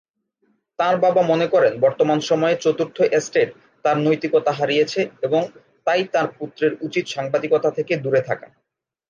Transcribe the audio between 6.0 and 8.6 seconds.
তাঁর পুত্রের উচিত সাংবাদিকতা থেকে দূরে থাকা।